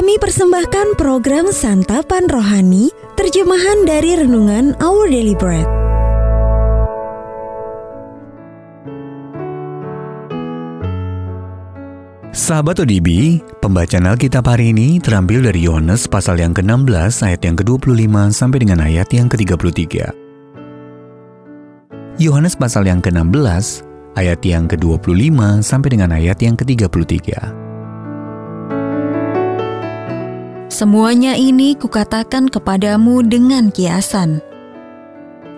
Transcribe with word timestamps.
Kami 0.00 0.16
persembahkan 0.16 0.96
program 0.96 1.52
Santapan 1.52 2.24
Rohani, 2.24 2.88
terjemahan 3.20 3.84
dari 3.84 4.16
Renungan 4.16 4.72
Our 4.80 5.12
Daily 5.12 5.36
Bread. 5.36 5.68
Sahabat 12.32 12.80
ODB, 12.80 13.44
pembacaan 13.60 14.08
Alkitab 14.08 14.48
hari 14.48 14.72
ini 14.72 15.04
terambil 15.04 15.44
dari 15.44 15.68
Yohanes 15.68 16.08
pasal 16.08 16.40
yang 16.40 16.56
ke-16 16.56 17.20
ayat 17.20 17.44
yang 17.44 17.60
ke-25 17.60 18.32
sampai 18.32 18.56
dengan 18.64 18.80
ayat 18.80 19.12
yang 19.12 19.28
ke-33. 19.28 19.84
Yohanes 22.16 22.56
pasal 22.56 22.88
yang 22.88 23.04
ke-16 23.04 23.84
ayat 24.16 24.40
yang 24.48 24.64
ke-25 24.64 25.60
sampai 25.60 25.88
dengan 25.92 26.16
ayat 26.16 26.40
yang 26.40 26.56
ke-33. 26.56 27.59
Semuanya 30.80 31.36
ini 31.36 31.76
kukatakan 31.76 32.48
kepadamu 32.48 33.20
dengan 33.20 33.68
kiasan. 33.68 34.40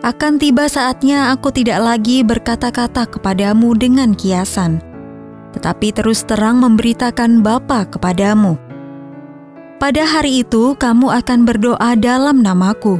Akan 0.02 0.34
tiba 0.34 0.66
saatnya 0.66 1.30
aku 1.30 1.54
tidak 1.54 1.78
lagi 1.78 2.26
berkata-kata 2.26 3.06
kepadamu 3.06 3.70
dengan 3.78 4.18
kiasan, 4.18 4.82
tetapi 5.54 5.94
terus 5.94 6.26
terang 6.26 6.58
memberitakan 6.58 7.38
Bapa 7.38 7.86
kepadamu. 7.86 8.58
Pada 9.78 10.02
hari 10.02 10.42
itu 10.42 10.74
kamu 10.74 11.14
akan 11.14 11.46
berdoa 11.46 11.94
dalam 11.94 12.42
namaku, 12.42 12.98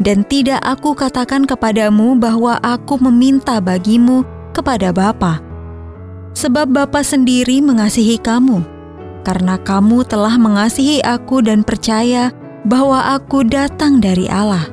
dan 0.00 0.24
tidak 0.24 0.64
aku 0.64 0.96
katakan 0.96 1.44
kepadamu 1.44 2.16
bahwa 2.16 2.56
aku 2.64 2.96
meminta 2.96 3.60
bagimu 3.60 4.24
kepada 4.56 4.88
Bapa. 4.88 5.44
Sebab 6.32 6.72
Bapa 6.72 7.04
sendiri 7.04 7.60
mengasihi 7.60 8.16
kamu 8.16 8.77
karena 9.28 9.60
kamu 9.60 10.08
telah 10.08 10.40
mengasihi 10.40 11.04
aku 11.04 11.44
dan 11.44 11.60
percaya 11.60 12.32
bahwa 12.64 13.12
aku 13.12 13.44
datang 13.44 14.00
dari 14.00 14.24
Allah. 14.24 14.64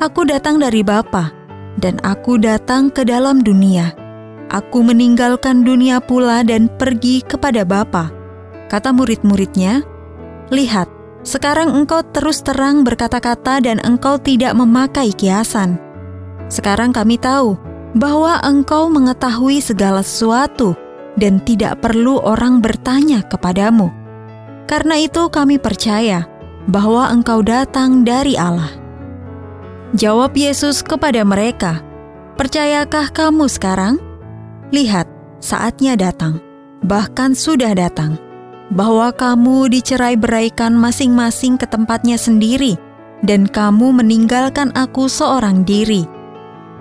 Aku 0.00 0.24
datang 0.24 0.56
dari 0.56 0.80
Bapa, 0.80 1.28
dan 1.76 2.00
aku 2.00 2.40
datang 2.40 2.88
ke 2.88 3.04
dalam 3.04 3.44
dunia. 3.44 3.92
Aku 4.48 4.80
meninggalkan 4.80 5.60
dunia 5.60 6.00
pula 6.00 6.40
dan 6.40 6.72
pergi 6.80 7.20
kepada 7.20 7.68
Bapa. 7.68 8.08
Kata 8.72 8.96
murid-muridnya, 8.96 9.84
Lihat, 10.48 10.88
sekarang 11.20 11.68
engkau 11.68 12.00
terus 12.16 12.40
terang 12.40 12.80
berkata-kata 12.80 13.60
dan 13.60 13.76
engkau 13.84 14.16
tidak 14.16 14.56
memakai 14.56 15.12
kiasan. 15.12 15.76
Sekarang 16.48 16.96
kami 16.96 17.20
tahu 17.20 17.60
bahwa 17.92 18.40
engkau 18.40 18.88
mengetahui 18.88 19.60
segala 19.60 20.00
sesuatu 20.00 20.76
dan 21.14 21.42
tidak 21.42 21.82
perlu 21.82 22.18
orang 22.22 22.58
bertanya 22.58 23.22
kepadamu. 23.26 23.90
Karena 24.64 24.98
itu, 24.98 25.28
kami 25.28 25.60
percaya 25.60 26.26
bahwa 26.66 27.12
Engkau 27.12 27.44
datang 27.44 28.02
dari 28.02 28.34
Allah. 28.34 28.72
Jawab 29.94 30.34
Yesus 30.34 30.82
kepada 30.82 31.22
mereka, 31.22 31.84
"Percayakah 32.34 33.12
kamu 33.14 33.46
sekarang? 33.46 34.00
Lihat, 34.74 35.06
saatnya 35.38 35.94
datang, 35.94 36.40
bahkan 36.82 37.36
sudah 37.36 37.76
datang, 37.76 38.18
bahwa 38.72 39.12
kamu 39.14 39.70
dicerai 39.70 40.18
beraikan 40.18 40.74
masing-masing 40.74 41.54
ke 41.60 41.68
tempatnya 41.68 42.18
sendiri, 42.18 42.74
dan 43.22 43.46
kamu 43.46 43.94
meninggalkan 43.94 44.74
Aku 44.74 45.06
seorang 45.06 45.62
diri. 45.62 46.08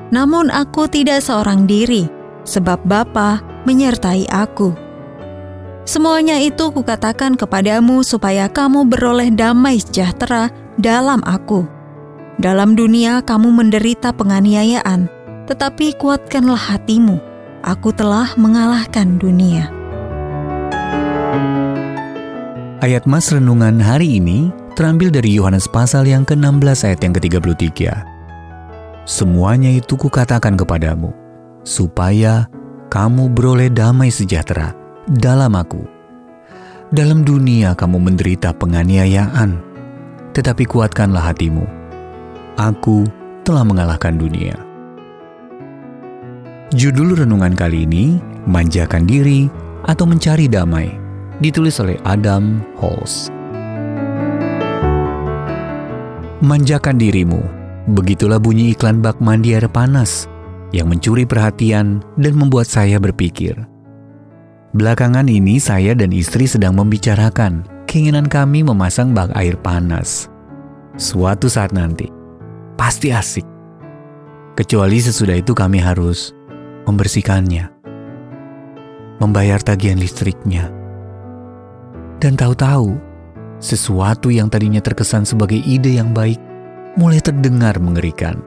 Namun 0.09 0.49
Aku 0.49 0.89
tidak 0.89 1.21
seorang 1.21 1.69
diri, 1.69 2.09
sebab 2.47 2.81
Bapa 2.87 3.52
menyertai 3.63 4.27
aku. 4.31 4.75
Semuanya 5.83 6.39
itu 6.39 6.71
kukatakan 6.71 7.35
kepadamu 7.35 8.07
supaya 8.07 8.47
kamu 8.47 8.87
beroleh 8.87 9.27
damai 9.27 9.83
sejahtera 9.83 10.47
dalam 10.79 11.19
aku. 11.27 11.67
Dalam 12.39 12.73
dunia 12.73 13.19
kamu 13.19 13.51
menderita 13.51 14.15
penganiayaan, 14.15 15.11
tetapi 15.45 15.93
kuatkanlah 15.99 16.59
hatimu. 16.59 17.19
Aku 17.63 17.95
telah 17.95 18.31
mengalahkan 18.35 19.19
dunia. 19.19 19.71
Ayat 22.83 23.07
Mas 23.07 23.31
Renungan 23.31 23.79
hari 23.79 24.19
ini 24.19 24.51
terambil 24.75 25.07
dari 25.07 25.39
Yohanes 25.39 25.71
pasal 25.71 26.03
yang 26.03 26.27
ke-16 26.27 26.83
ayat 26.83 26.99
yang 26.99 27.13
ke-33. 27.15 27.71
Semuanya 29.07 29.71
itu 29.71 29.95
kukatakan 29.95 30.59
kepadamu, 30.59 31.15
supaya 31.63 32.51
kamu 32.93 33.33
beroleh 33.33 33.73
damai 33.73 34.13
sejahtera 34.13 34.77
dalam 35.09 35.57
aku. 35.57 35.81
Dalam 36.93 37.25
dunia 37.25 37.73
kamu 37.73 37.97
menderita 37.97 38.53
penganiayaan, 38.53 39.57
tetapi 40.37 40.61
kuatkanlah 40.69 41.33
hatimu. 41.33 41.65
Aku 42.53 43.09
telah 43.41 43.65
mengalahkan 43.65 44.13
dunia. 44.13 44.53
Judul 46.69 47.17
renungan 47.17 47.57
kali 47.57 47.89
ini, 47.89 48.21
Manjakan 48.45 49.09
Diri 49.09 49.49
atau 49.89 50.05
Mencari 50.05 50.45
Damai, 50.45 50.93
ditulis 51.41 51.81
oleh 51.81 51.97
Adam 52.05 52.61
Halls. 52.77 53.33
Manjakan 56.45 57.01
dirimu, 57.01 57.41
begitulah 57.89 58.37
bunyi 58.37 58.77
iklan 58.77 59.01
bak 59.01 59.17
mandi 59.17 59.57
air 59.57 59.65
panas 59.65 60.29
yang 60.73 60.89
mencuri 60.89 61.23
perhatian 61.23 62.01
dan 62.17 62.33
membuat 62.33 62.65
saya 62.65 62.97
berpikir. 62.97 63.53
Belakangan 64.73 65.29
ini 65.29 65.61
saya 65.61 65.93
dan 65.93 66.09
istri 66.09 66.49
sedang 66.49 66.73
membicarakan 66.73 67.61
keinginan 67.85 68.25
kami 68.25 68.65
memasang 68.65 69.13
bak 69.13 69.29
air 69.37 69.53
panas. 69.53 70.33
Suatu 70.97 71.45
saat 71.45 71.69
nanti, 71.77 72.09
pasti 72.73 73.13
asik. 73.13 73.45
Kecuali 74.57 74.97
sesudah 74.97 75.37
itu 75.37 75.53
kami 75.53 75.77
harus 75.77 76.33
membersihkannya, 76.89 77.69
membayar 79.21 79.61
tagihan 79.61 80.01
listriknya. 80.01 80.73
Dan 82.17 82.33
tahu-tahu, 82.33 82.97
sesuatu 83.61 84.33
yang 84.33 84.49
tadinya 84.49 84.81
terkesan 84.81 85.25
sebagai 85.25 85.61
ide 85.61 86.01
yang 86.01 86.17
baik 86.17 86.41
mulai 86.97 87.21
terdengar 87.21 87.77
mengerikan. 87.77 88.41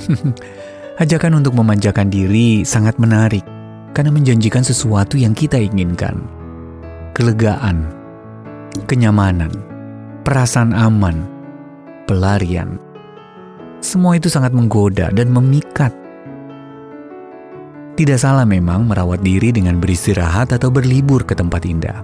Ajakan 1.02 1.42
untuk 1.42 1.58
memanjakan 1.58 2.14
diri 2.14 2.62
sangat 2.62 2.94
menarik 3.02 3.42
karena 3.90 4.14
menjanjikan 4.14 4.62
sesuatu 4.62 5.18
yang 5.18 5.34
kita 5.34 5.58
inginkan. 5.58 6.14
Kelegaan, 7.10 7.90
kenyamanan, 8.86 9.50
perasaan 10.22 10.70
aman, 10.70 11.26
pelarian. 12.06 12.78
Semua 13.82 14.14
itu 14.14 14.30
sangat 14.30 14.54
menggoda 14.54 15.10
dan 15.10 15.34
memikat. 15.34 15.90
Tidak 17.98 18.14
salah 18.14 18.46
memang 18.46 18.86
merawat 18.86 19.26
diri 19.26 19.50
dengan 19.50 19.82
beristirahat 19.82 20.54
atau 20.54 20.70
berlibur 20.70 21.26
ke 21.26 21.34
tempat 21.34 21.66
indah. 21.66 21.98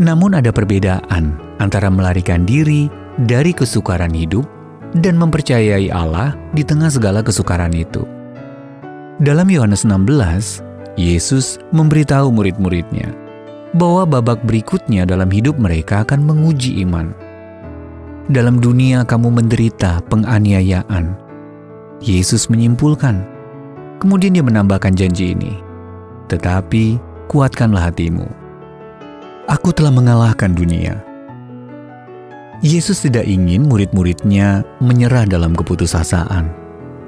Namun 0.00 0.40
ada 0.40 0.48
perbedaan 0.48 1.36
antara 1.60 1.92
melarikan 1.92 2.48
diri 2.48 2.88
dari 3.28 3.52
kesukaran 3.52 4.16
hidup 4.16 4.48
dan 4.98 5.14
mempercayai 5.18 5.92
Allah 5.92 6.34
di 6.56 6.66
tengah 6.66 6.90
segala 6.90 7.22
kesukaran 7.22 7.70
itu. 7.74 8.02
Dalam 9.20 9.46
Yohanes 9.52 9.84
16, 9.86 10.64
Yesus 10.98 11.60
memberitahu 11.70 12.32
murid-muridnya 12.34 13.12
bahwa 13.76 14.02
babak 14.02 14.42
berikutnya 14.42 15.06
dalam 15.06 15.30
hidup 15.30 15.54
mereka 15.60 16.02
akan 16.02 16.26
menguji 16.26 16.82
iman. 16.82 17.14
Dalam 18.30 18.58
dunia 18.58 19.06
kamu 19.06 19.42
menderita 19.42 20.02
penganiayaan. 20.10 21.14
Yesus 22.00 22.48
menyimpulkan. 22.48 23.22
Kemudian 24.00 24.32
dia 24.32 24.44
menambahkan 24.46 24.96
janji 24.96 25.36
ini. 25.36 25.60
Tetapi 26.32 26.96
kuatkanlah 27.28 27.90
hatimu. 27.90 28.24
Aku 29.50 29.74
telah 29.74 29.90
mengalahkan 29.90 30.54
dunia. 30.54 31.09
Yesus 32.60 33.00
tidak 33.08 33.24
ingin 33.24 33.64
murid-muridnya 33.64 34.60
menyerah 34.84 35.24
dalam 35.24 35.56
keputusasaan. 35.56 36.52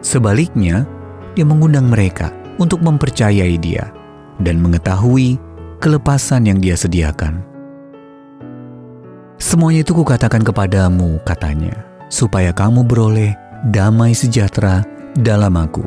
Sebaliknya, 0.01 0.89
dia 1.37 1.45
mengundang 1.45 1.93
mereka 1.93 2.33
untuk 2.57 2.81
mempercayai 2.81 3.61
dia 3.61 3.93
dan 4.41 4.65
mengetahui 4.65 5.37
kelepasan 5.77 6.49
yang 6.49 6.57
dia 6.57 6.73
sediakan. 6.73 7.45
Semuanya 9.37 9.85
itu 9.85 9.93
kukatakan 9.93 10.41
kepadamu, 10.41 11.21
katanya, 11.29 11.85
supaya 12.09 12.57
kamu 12.57 12.89
beroleh 12.89 13.37
damai 13.69 14.17
sejahtera 14.17 14.81
dalam 15.21 15.53
aku. 15.61 15.85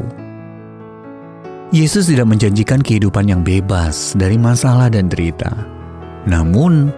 Yesus 1.74 2.06
tidak 2.06 2.30
menjanjikan 2.30 2.86
kehidupan 2.86 3.26
yang 3.34 3.42
bebas 3.42 4.14
dari 4.14 4.38
masalah 4.38 4.94
dan 4.94 5.10
derita. 5.10 5.50
Namun, 6.30 6.94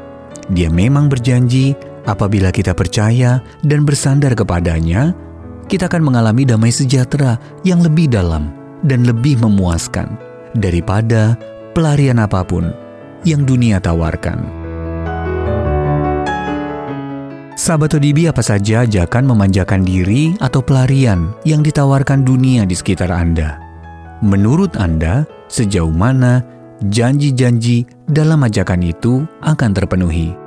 dia 0.51 0.67
memang 0.67 1.07
berjanji 1.07 1.71
Apabila 2.07 2.55
kita 2.55 2.71
percaya 2.71 3.43
dan 3.67 3.83
bersandar 3.83 4.31
kepadanya, 4.31 5.11
kita 5.67 5.91
akan 5.91 6.07
mengalami 6.07 6.47
damai 6.47 6.71
sejahtera 6.71 7.35
yang 7.67 7.83
lebih 7.83 8.07
dalam 8.07 8.55
dan 8.87 9.03
lebih 9.03 9.35
memuaskan 9.43 10.15
daripada 10.55 11.35
pelarian 11.75 12.23
apa 12.23 12.47
pun 12.47 12.71
yang 13.27 13.43
dunia 13.43 13.83
tawarkan. 13.83 14.39
Sahabat 17.59 17.99
ODB 17.99 18.31
apa 18.31 18.39
saja 18.39 18.87
ajakan 18.87 19.27
memanjakan 19.27 19.83
diri 19.83 20.31
atau 20.39 20.63
pelarian 20.63 21.35
yang 21.43 21.59
ditawarkan 21.59 22.23
dunia 22.23 22.63
di 22.63 22.71
sekitar 22.71 23.11
Anda? 23.11 23.59
Menurut 24.23 24.79
Anda, 24.79 25.27
sejauh 25.51 25.91
mana 25.91 26.39
janji-janji 26.87 27.83
dalam 28.07 28.47
ajakan 28.47 28.87
itu 28.87 29.27
akan 29.43 29.75
terpenuhi? 29.75 30.46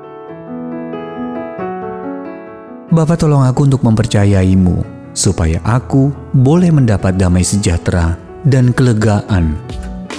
Bapak 2.90 3.22
tolong 3.22 3.46
aku 3.46 3.70
untuk 3.70 3.86
mempercayaimu, 3.86 4.82
supaya 5.14 5.62
aku 5.62 6.10
boleh 6.34 6.74
mendapat 6.74 7.14
damai 7.14 7.46
sejahtera 7.46 8.18
dan 8.42 8.74
kelegaan 8.74 9.54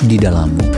di 0.08 0.16
dalammu. 0.16 0.72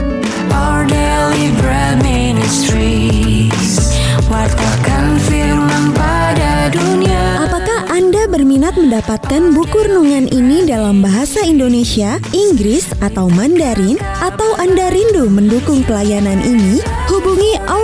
Our 0.50 0.90
daily 0.90 1.54
bread 1.62 2.02
ministries 2.02 3.94
Wartakan 4.26 5.22
firman 5.22 5.94
pada 5.94 6.66
dunia 6.74 7.46
Apakah 7.46 7.86
Anda 7.86 8.26
berminat 8.26 8.74
mendapatkan 8.74 9.54
buku 9.54 9.86
renungan 9.86 10.26
ini 10.34 10.66
dalam 10.66 10.98
bahasa 10.98 11.46
Indonesia, 11.46 12.18
Inggris, 12.34 12.90
atau 12.98 13.30
Mandarin? 13.30 14.02
Atau 14.18 14.50
Anda 14.58 14.90
rindu 14.90 15.30
mendukung 15.30 15.86
pelayanan 15.86 16.42
ini? 16.42 16.82
Hubungi 17.06 17.60
Our 17.68 17.83